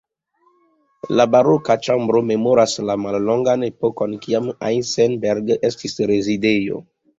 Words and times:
La 1.19 1.25
Baroka 1.33 1.75
ĉambro 1.87 2.21
memoras 2.29 2.73
la 2.91 2.97
mallongan 3.03 3.67
epokon 3.69 4.17
kiam 4.25 4.51
Eisenberg 4.73 5.55
estis 5.73 5.99
rezidejo. 6.15 6.85